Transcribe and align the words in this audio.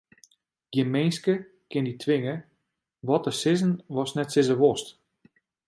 Gjin 0.73 0.89
minske 0.95 1.33
kin 1.69 1.85
dy 1.87 1.93
twinge 2.03 2.35
wat 3.07 3.23
te 3.25 3.31
sizzen 3.41 3.73
watst 3.95 4.15
net 4.17 4.31
sizze 4.33 4.55
wolst. 4.61 4.87